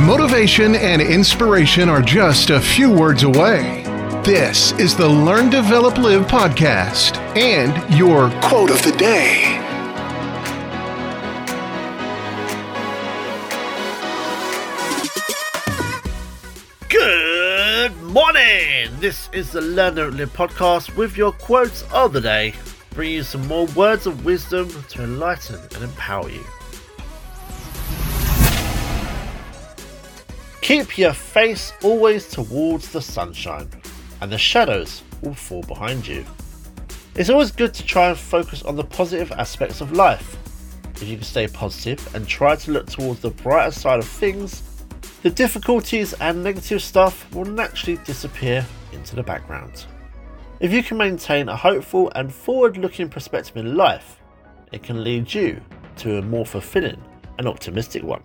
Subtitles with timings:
[0.00, 3.82] Motivation and inspiration are just a few words away.
[4.26, 9.56] This is the Learn, Develop, Live podcast and your quote of the day.
[16.90, 18.90] Good morning!
[19.00, 22.52] This is the Learn, Develop, Live podcast with your quotes of the day,
[22.90, 26.44] bringing you some more words of wisdom to enlighten and empower you.
[30.66, 33.70] Keep your face always towards the sunshine,
[34.20, 36.24] and the shadows will fall behind you.
[37.14, 40.36] It's always good to try and focus on the positive aspects of life.
[40.96, 44.64] If you can stay positive and try to look towards the brighter side of things,
[45.22, 49.86] the difficulties and negative stuff will naturally disappear into the background.
[50.58, 54.20] If you can maintain a hopeful and forward looking perspective in life,
[54.72, 55.60] it can lead you
[55.98, 57.00] to a more fulfilling
[57.38, 58.24] and optimistic one.